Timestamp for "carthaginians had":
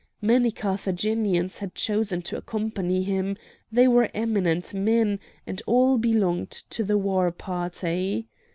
0.49-1.75